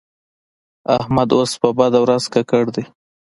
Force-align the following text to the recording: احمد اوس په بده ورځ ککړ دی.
احمد 0.97 1.29
اوس 1.37 1.51
په 1.61 1.69
بده 1.77 1.99
ورځ 2.01 2.23
ککړ 2.33 2.65
دی. 2.75 2.85